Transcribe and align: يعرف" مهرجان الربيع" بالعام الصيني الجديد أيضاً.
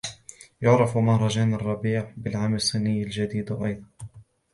يعرف" 0.61 0.97
مهرجان 0.97 1.53
الربيع" 1.53 2.11
بالعام 2.17 2.55
الصيني 2.55 3.03
الجديد 3.03 3.51
أيضاً. 3.51 3.85